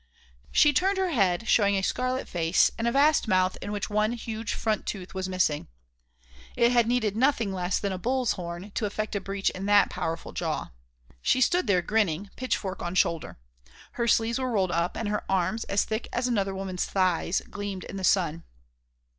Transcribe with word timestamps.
She 0.51 0.73
turned 0.73 0.97
her 0.97 1.11
head, 1.11 1.47
showing 1.47 1.75
a 1.75 1.83
scarlet 1.83 2.27
face 2.27 2.71
and 2.75 2.87
a 2.87 2.91
vast 2.91 3.27
mouth 3.27 3.55
in 3.61 3.71
which 3.71 3.87
one 3.87 4.13
huge 4.13 4.55
front 4.55 4.87
tooth 4.87 5.13
was 5.13 5.29
missing. 5.29 5.67
It 6.55 6.71
had 6.71 6.87
needed 6.87 7.15
nothing 7.15 7.53
less 7.53 7.77
than 7.77 7.91
a 7.91 7.99
bull's 7.99 8.31
horn 8.31 8.71
to 8.71 8.87
effect 8.87 9.15
a 9.15 9.21
breach 9.21 9.51
in 9.51 9.67
that 9.67 9.91
powerful 9.91 10.31
jaw. 10.33 10.71
She 11.21 11.39
stood 11.39 11.67
there 11.67 11.83
grinning, 11.83 12.31
pitchfork 12.35 12.81
on 12.81 12.95
shoulder. 12.95 13.37
Her 13.91 14.07
sleeves 14.07 14.39
were 14.39 14.49
rolled 14.49 14.71
up 14.71 14.97
and 14.97 15.07
her 15.07 15.23
arms, 15.31 15.65
as 15.65 15.83
thick 15.83 16.07
as 16.11 16.27
another 16.27 16.55
woman's 16.55 16.85
thighs, 16.85 17.43
gleamed 17.51 17.83
in 17.83 17.97
the 17.97 18.03
sun. 18.03 18.43